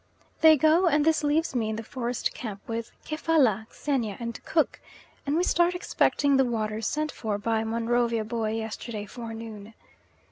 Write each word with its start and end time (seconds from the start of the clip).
They 0.39 0.57
go, 0.57 0.87
and 0.87 1.05
this 1.05 1.23
leaves 1.23 1.53
me 1.53 1.69
in 1.69 1.75
the 1.75 1.83
forest 1.83 2.33
camp 2.33 2.67
with 2.67 2.89
Kefalla, 3.05 3.67
Xenia, 3.71 4.17
and 4.19 4.43
Cook, 4.45 4.79
and 5.27 5.35
we 5.37 5.43
start 5.43 5.75
expecting 5.75 6.37
the 6.37 6.43
water 6.43 6.81
sent 6.81 7.11
for 7.11 7.37
by 7.37 7.63
Monrovia 7.63 8.23
boy 8.23 8.53
yesterday 8.53 9.05
forenoon. 9.05 9.75